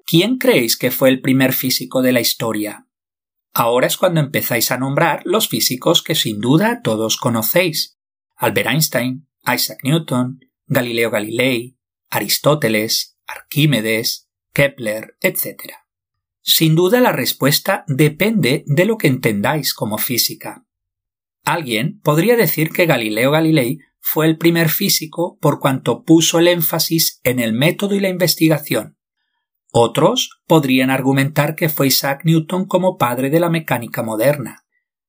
¿Quién 0.09 0.39
creéis 0.39 0.77
que 0.77 0.91
fue 0.93 1.09
el 1.09 1.21
primer 1.21 1.53
físico 1.53 2.01
de 2.01 2.13
la 2.13 2.21
historia? 2.21 2.87
Ahora 3.53 3.87
es 3.87 3.97
cuando 3.97 4.21
empezáis 4.21 4.71
a 4.71 4.79
nombrar 4.79 5.23
los 5.25 5.49
físicos 5.49 6.03
que 6.03 6.15
sin 6.15 6.41
duda 6.41 6.81
todos 6.83 7.17
conocéis. 7.17 7.99
Albert 8.37 8.69
Einstein, 8.69 9.29
Isaac 9.47 9.79
Newton, 9.83 10.41
Galileo 10.67 11.11
Galilei, 11.11 11.77
Aristóteles, 12.09 13.19
Arquímedes, 13.27 14.29
Kepler, 14.53 15.17
etc. 15.21 15.73
Sin 16.41 16.77
duda 16.77 17.01
la 17.01 17.13
respuesta 17.13 17.85
depende 17.89 18.63
de 18.67 18.85
lo 18.85 18.99
que 18.99 19.09
entendáis 19.09 19.75
como 19.75 19.99
física. 19.99 20.66
Alguien 21.47 22.01
podría 22.03 22.37
decir 22.37 22.69
que 22.69 22.85
Galileo 22.85 23.31
Galilei 23.31 23.79
fue 24.01 24.27
el 24.27 24.37
primer 24.37 24.69
físico 24.69 25.39
por 25.41 25.61
cuanto 25.61 26.05
puso 26.05 26.39
el 26.39 26.49
énfasis 26.49 27.21
en 27.25 27.41
el 27.41 27.55
método 27.55 27.95
y 27.95 28.01
la 28.01 28.11
investigación, 28.11 28.97
otros 29.79 30.41
podrían 30.47 30.89
argumentar 30.89 31.55
que 31.55 31.69
fue 31.69 31.89
Isaac 31.89 32.23
Newton 32.25 32.65
como 32.65 32.97
padre 32.97 33.29
de 33.29 33.41
la 33.41 33.51
mecánica 33.51 34.03
moderna. 34.03 34.65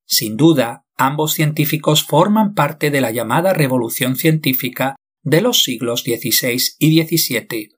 Sin 0.06 0.36
duda, 0.36 0.86
ambos 0.98 1.32
científicos 1.32 2.04
forman 2.04 2.54
parte 2.54 2.92
de 2.92 3.00
la 3.00 3.12
llamada 3.12 3.54
revolución 3.54 4.18
científica 4.18 4.98
de 5.24 5.40
los 5.40 5.64
siglos 5.64 6.02
XVI 6.02 6.62
y 6.80 7.02
XVII, 7.02 7.70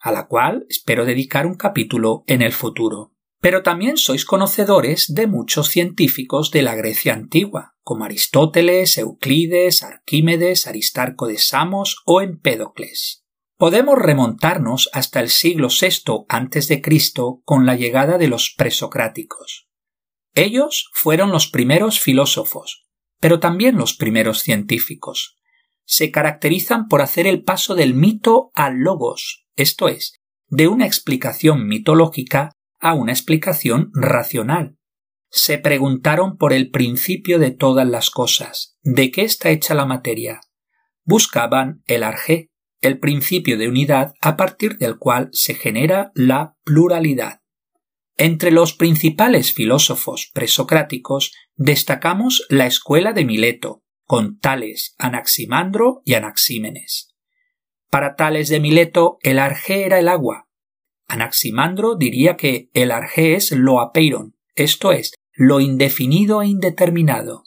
a 0.00 0.10
la 0.10 0.26
cual 0.26 0.66
espero 0.68 1.04
dedicar 1.04 1.46
un 1.46 1.54
capítulo 1.54 2.24
en 2.26 2.42
el 2.42 2.50
futuro. 2.50 3.12
Pero 3.40 3.62
también 3.62 3.96
sois 3.96 4.24
conocedores 4.24 5.14
de 5.14 5.28
muchos 5.28 5.68
científicos 5.68 6.50
de 6.50 6.62
la 6.62 6.74
Grecia 6.74 7.14
antigua, 7.14 7.71
como 7.82 8.04
Aristóteles, 8.04 8.96
Euclides, 8.98 9.82
Arquímedes, 9.82 10.66
Aristarco 10.66 11.26
de 11.26 11.38
Samos 11.38 12.02
o 12.06 12.20
Empédocles. 12.20 13.24
Podemos 13.56 13.98
remontarnos 13.98 14.90
hasta 14.92 15.20
el 15.20 15.28
siglo 15.28 15.68
VI 15.68 16.24
a.C. 16.28 16.82
con 17.44 17.66
la 17.66 17.76
llegada 17.76 18.18
de 18.18 18.28
los 18.28 18.54
presocráticos. 18.56 19.68
Ellos 20.34 20.90
fueron 20.94 21.30
los 21.30 21.48
primeros 21.48 22.00
filósofos, 22.00 22.86
pero 23.20 23.38
también 23.38 23.76
los 23.76 23.94
primeros 23.94 24.40
científicos. 24.40 25.36
Se 25.84 26.10
caracterizan 26.10 26.88
por 26.88 27.02
hacer 27.02 27.26
el 27.26 27.44
paso 27.44 27.74
del 27.74 27.94
mito 27.94 28.50
al 28.54 28.78
logos, 28.78 29.46
esto 29.56 29.88
es, 29.88 30.14
de 30.48 30.68
una 30.68 30.86
explicación 30.86 31.66
mitológica 31.66 32.50
a 32.80 32.94
una 32.94 33.12
explicación 33.12 33.90
racional. 33.94 34.76
Se 35.34 35.56
preguntaron 35.56 36.36
por 36.36 36.52
el 36.52 36.70
principio 36.70 37.38
de 37.38 37.52
todas 37.52 37.88
las 37.88 38.10
cosas, 38.10 38.76
de 38.82 39.10
qué 39.10 39.22
está 39.22 39.48
hecha 39.48 39.72
la 39.74 39.86
materia. 39.86 40.40
Buscaban 41.04 41.82
el 41.86 42.02
arjé, 42.02 42.50
el 42.82 42.98
principio 42.98 43.56
de 43.56 43.66
unidad 43.66 44.12
a 44.20 44.36
partir 44.36 44.76
del 44.76 44.98
cual 44.98 45.30
se 45.32 45.54
genera 45.54 46.12
la 46.14 46.58
pluralidad. 46.64 47.40
Entre 48.18 48.50
los 48.50 48.74
principales 48.74 49.54
filósofos 49.54 50.30
presocráticos 50.34 51.32
destacamos 51.54 52.44
la 52.50 52.66
escuela 52.66 53.14
de 53.14 53.24
Mileto, 53.24 53.82
con 54.04 54.38
Tales, 54.38 54.94
Anaximandro 54.98 56.02
y 56.04 56.12
Anaxímenes. 56.12 57.14
Para 57.88 58.16
Tales 58.16 58.50
de 58.50 58.60
Mileto, 58.60 59.16
el 59.22 59.38
arjé 59.38 59.86
era 59.86 59.98
el 59.98 60.08
agua. 60.08 60.50
Anaximandro 61.06 61.96
diría 61.96 62.36
que 62.36 62.68
el 62.74 62.90
arjé 62.90 63.34
es 63.34 63.50
lo 63.52 63.80
apeiron, 63.80 64.36
esto 64.54 64.92
es, 64.92 65.12
lo 65.34 65.60
indefinido 65.60 66.42
e 66.42 66.48
indeterminado. 66.48 67.44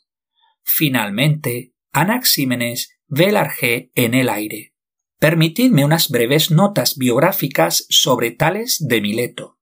Finalmente, 0.63 1.73
Anaxímenes 1.91 2.97
ve 3.07 3.25
el 3.25 3.37
arjé 3.37 3.91
en 3.95 4.13
el 4.13 4.29
aire. 4.29 4.73
Permitidme 5.19 5.85
unas 5.85 6.09
breves 6.09 6.51
notas 6.51 6.97
biográficas 6.97 7.85
sobre 7.89 8.31
Tales 8.31 8.83
de 8.85 9.01
Mileto, 9.01 9.59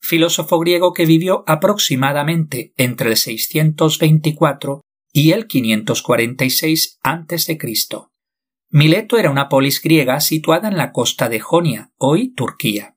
filósofo 0.00 0.58
griego 0.60 0.92
que 0.92 1.06
vivió 1.06 1.44
aproximadamente 1.46 2.72
entre 2.76 3.10
el 3.10 3.16
624 3.16 4.82
y 5.12 5.32
el 5.32 5.46
546 5.46 6.98
a.C. 7.02 7.58
Mileto 8.70 9.18
era 9.18 9.30
una 9.30 9.48
polis 9.48 9.82
griega 9.82 10.20
situada 10.20 10.68
en 10.68 10.76
la 10.76 10.92
costa 10.92 11.28
de 11.28 11.40
Jonia, 11.40 11.92
hoy 11.98 12.32
Turquía. 12.34 12.96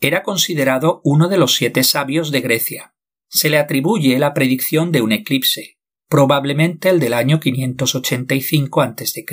Era 0.00 0.22
considerado 0.22 1.00
uno 1.04 1.28
de 1.28 1.38
los 1.38 1.54
siete 1.54 1.82
sabios 1.82 2.30
de 2.30 2.40
Grecia. 2.42 2.95
Se 3.28 3.50
le 3.50 3.58
atribuye 3.58 4.18
la 4.18 4.34
predicción 4.34 4.92
de 4.92 5.02
un 5.02 5.12
eclipse, 5.12 5.78
probablemente 6.08 6.88
el 6.88 7.00
del 7.00 7.12
año 7.12 7.40
585 7.40 8.82
a.C. 8.82 9.24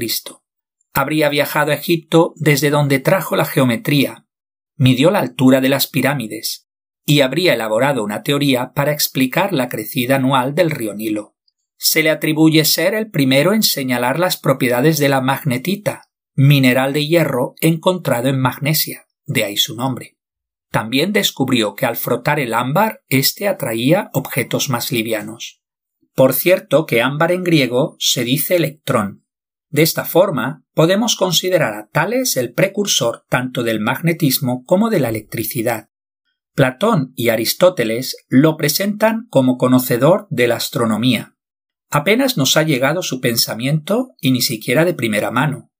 Habría 0.94 1.30
viajado 1.30 1.72
a 1.72 1.76
Egipto 1.76 2.34
desde 2.36 2.70
donde 2.70 3.00
trajo 3.00 3.36
la 3.36 3.46
geometría, 3.46 4.28
midió 4.76 5.12
la 5.12 5.20
altura 5.20 5.62
de 5.62 5.70
las 5.70 5.88
pirámides 5.88 6.68
y 7.06 7.22
habría 7.22 7.54
elaborado 7.54 8.04
una 8.04 8.24
teoría 8.24 8.74
para 8.74 8.92
explicar 8.92 9.54
la 9.54 9.70
crecida 9.70 10.16
anual 10.16 10.56
del 10.56 10.72
río 10.72 10.94
Nilo. 10.94 11.36
Se 11.78 12.02
le 12.02 12.10
atribuye 12.10 12.64
ser 12.64 12.94
el 12.94 13.10
primero 13.10 13.54
en 13.54 13.62
señalar 13.62 14.20
las 14.20 14.38
propiedades 14.38 15.00
de 15.00 15.10
la 15.10 15.20
magnetita, 15.20 16.10
mineral 16.34 16.94
de 16.94 17.06
hierro 17.06 17.56
encontrado 17.60 18.30
en 18.30 18.40
Magnesia, 18.40 19.06
de 19.26 19.44
ahí 19.44 19.58
su 19.58 19.76
nombre. 19.76 20.18
También 20.74 21.14
descubrió 21.14 21.76
que 21.76 21.86
al 21.86 21.98
frotar 21.98 22.40
el 22.40 22.56
ámbar 22.56 23.04
éste 23.08 23.48
atraía 23.48 24.10
objetos 24.12 24.70
más 24.70 24.92
livianos. 24.92 25.62
Por 26.16 26.34
cierto 26.34 26.88
que 26.88 27.04
ámbar 27.04 27.32
en 27.32 27.44
griego 27.44 27.96
se 28.00 28.24
dice 28.24 28.56
electrón, 28.56 29.24
de 29.70 29.84
esta 29.84 30.04
forma, 30.04 30.64
podemos 30.74 31.16
considerar 31.16 31.76
a 31.76 31.88
Tales 31.88 32.38
el 32.38 32.54
precursor 32.54 33.24
tanto 33.30 33.62
del 33.62 33.80
magnetismo 33.80 34.64
como 34.66 34.90
de 34.90 35.00
la 35.00 35.10
electricidad. 35.10 35.90
Platón 36.54 37.14
y 37.16 37.30
Aristóteles 37.30 38.16
lo 38.30 38.58
presentan 38.58 39.28
como 39.30 39.58
conocedor 39.58 40.28
de 40.32 40.48
la 40.48 40.56
astronomía. 40.56 41.36
Apenas 41.92 42.36
nos 42.36 42.58
ha 42.58 42.64
llegado 42.64 43.04
su 43.04 43.22
pensamiento 43.22 44.16
y 44.20 44.32
ni 44.32 44.42
siquiera 44.42 44.86
de 44.86 44.96
primera 44.96 45.30
mano. 45.30 45.72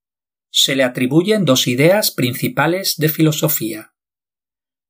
Se 0.52 0.76
le 0.76 0.84
atribuyen 0.84 1.46
dos 1.46 1.68
ideas 1.68 2.12
principales 2.12 2.96
de 2.98 3.10
filosofía. 3.10 3.93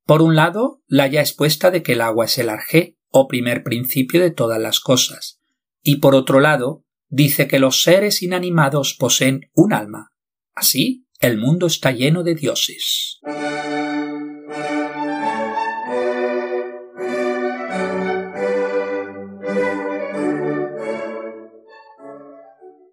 Por 0.05 0.21
un 0.21 0.35
lado, 0.35 0.81
la 0.87 1.07
ya 1.07 1.21
expuesta 1.21 1.71
de 1.71 1.81
que 1.81 1.93
el 1.93 2.01
agua 2.01 2.25
es 2.25 2.37
el 2.37 2.49
arjé, 2.49 2.97
o 3.09 3.27
primer 3.27 3.63
principio 3.63 4.19
de 4.21 4.31
todas 4.31 4.59
las 4.59 4.79
cosas, 4.79 5.39
y 5.81 5.97
por 5.97 6.15
otro 6.15 6.39
lado, 6.39 6.83
dice 7.09 7.47
que 7.47 7.59
los 7.59 7.83
seres 7.83 8.21
inanimados 8.21 8.95
poseen 8.95 9.49
un 9.53 9.71
alma. 9.71 10.11
Así, 10.55 11.07
el 11.19 11.37
mundo 11.37 11.67
está 11.67 11.91
lleno 11.91 12.23
de 12.23 12.35
dioses. 12.35 13.19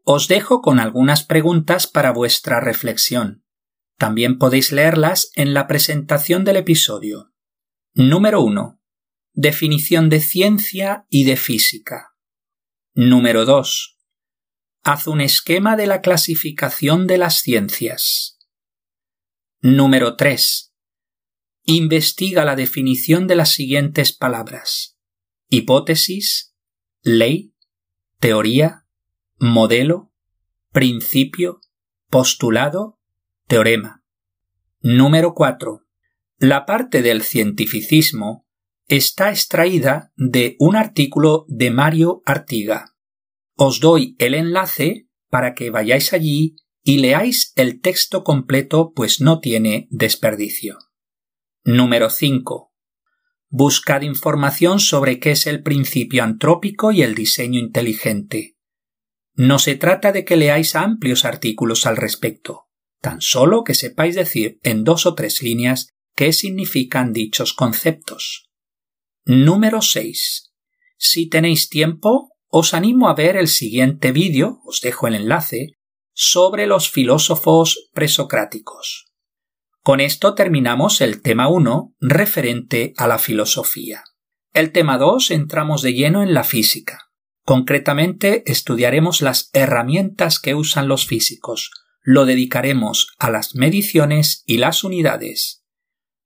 Os 0.05 0.29
dejo 0.29 0.61
con 0.61 0.79
algunas 0.79 1.25
preguntas 1.25 1.87
para 1.87 2.13
vuestra 2.13 2.61
reflexión. 2.61 3.45
También 4.01 4.39
podéis 4.39 4.73
leerlas 4.73 5.31
en 5.35 5.53
la 5.53 5.67
presentación 5.67 6.43
del 6.43 6.57
episodio. 6.57 7.35
Número 7.93 8.41
1. 8.41 8.81
Definición 9.35 10.09
de 10.09 10.21
ciencia 10.21 11.05
y 11.11 11.25
de 11.25 11.37
física. 11.37 12.15
Número 12.95 13.45
2. 13.45 13.99
Haz 14.85 15.07
un 15.07 15.21
esquema 15.21 15.77
de 15.77 15.87
la 15.87 16.01
clasificación 16.01 17.07
de 17.07 17.19
las 17.19 17.43
ciencias. 17.43 18.39
Número 19.61 20.17
3. 20.17 20.73
Investiga 21.65 22.47
la 22.47 22.57
definición 22.57 23.27
de 23.27 23.37
las 23.37 23.51
siguientes 23.51 24.17
palabras. 24.17 24.97
Hipótesis, 25.51 26.55
ley, 27.03 27.55
teoría, 28.19 28.87
modelo, 29.39 30.11
principio, 30.73 31.61
postulado, 32.09 33.00
teorema. 33.51 34.05
Número 34.81 35.35
4. 35.35 35.85
La 36.39 36.67
parte 36.67 37.03
del 37.03 37.23
cientificismo 37.23 38.47
está 38.87 39.31
extraída 39.31 40.13
de 40.15 40.55
un 40.61 40.77
artículo 40.77 41.47
de 41.49 41.73
Mario 41.73 42.23
Artiga. 42.27 42.95
Os 43.57 43.81
doy 43.81 44.15
el 44.21 44.35
enlace 44.35 45.09
para 45.31 45.55
que 45.55 45.71
vayáis 45.71 46.13
allí 46.13 46.55
y 46.85 46.99
leáis 46.99 47.53
el 47.57 47.81
texto 47.81 48.23
completo 48.23 48.93
pues 48.95 49.21
no 49.21 49.41
tiene 49.41 49.89
desperdicio. 49.91 50.79
Número 51.65 52.09
5. 52.09 52.73
Buscad 53.49 54.03
información 54.03 54.79
sobre 54.79 55.19
qué 55.19 55.33
es 55.33 55.49
el 55.49 55.65
principio 55.65 56.23
antrópico 56.23 56.93
y 56.93 57.03
el 57.03 57.17
diseño 57.17 57.59
inteligente. 57.59 58.57
No 59.35 59.59
se 59.59 59.75
trata 59.75 60.13
de 60.13 60.25
que 60.25 60.37
leáis 60.37 60.77
amplios 60.77 61.25
artículos 61.25 61.85
al 61.87 61.97
respecto, 61.97 62.70
tan 63.01 63.21
solo 63.21 63.65
que 63.65 63.75
sepáis 63.75 64.15
decir 64.15 64.59
en 64.63 64.85
dos 64.85 65.07
o 65.07 65.15
tres 65.15 65.43
líneas 65.43 65.89
qué 66.15 66.33
significan 66.33 67.13
dichos 67.13 67.55
conceptos. 67.55 68.51
Número 69.25 69.83
6. 69.83 70.53
Si 70.97 71.29
tenéis 71.29 71.69
tiempo, 71.69 72.31
os 72.49 72.75
animo 72.75 73.09
a 73.09 73.15
ver 73.15 73.37
el 73.37 73.49
siguiente 73.49 74.13
vídeo, 74.13 74.61
os 74.65 74.81
dejo 74.81 75.07
el 75.09 75.15
enlace, 75.15 75.79
sobre 76.13 76.67
los 76.67 76.91
filósofos 76.91 77.89
presocráticos. 77.93 79.07
Con 79.83 80.01
esto 80.01 80.35
terminamos 80.35 81.01
el 81.01 81.23
tema 81.23 81.49
1 81.49 81.95
referente 82.01 82.93
a 82.99 83.07
la 83.07 83.19
filosofía. 83.19 84.05
El 84.53 84.73
tema 84.73 84.99
2 84.99 85.31
entramos 85.31 85.81
de 85.81 85.95
lleno 85.95 86.23
en 86.23 86.35
la 86.35 86.45
física. 86.45 87.11
Concretamente 87.45 88.43
estudiaremos 88.51 89.23
las 89.23 89.49
herramientas 89.55 90.39
que 90.39 90.55
usan 90.55 90.89
los 90.89 91.07
físicos. 91.07 91.71
Lo 92.03 92.25
dedicaremos 92.25 93.15
a 93.19 93.31
las 93.31 93.55
mediciones 93.55 94.43
y 94.47 94.59
las 94.59 94.85
unidades. 94.85 95.65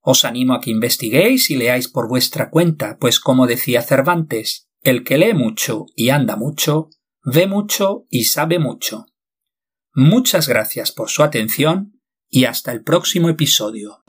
Os 0.01 0.23
animo 0.23 0.53
a 0.53 0.61
que 0.61 0.71
investiguéis 0.71 1.49
y 1.49 1.55
leáis 1.55 1.87
por 1.87 2.07
vuestra 2.07 2.49
cuenta, 2.49 2.97
pues 2.99 3.19
como 3.19 3.47
decía 3.47 3.81
Cervantes, 3.81 4.69
el 4.81 5.03
que 5.03 5.17
lee 5.17 5.33
mucho 5.33 5.87
y 5.95 6.09
anda 6.09 6.35
mucho, 6.35 6.89
ve 7.23 7.47
mucho 7.47 8.05
y 8.09 8.25
sabe 8.25 8.59
mucho. 8.59 9.07
Muchas 9.93 10.47
gracias 10.47 10.91
por 10.91 11.09
su 11.09 11.23
atención 11.23 11.99
y 12.29 12.45
hasta 12.45 12.71
el 12.71 12.83
próximo 12.83 13.29
episodio. 13.29 14.04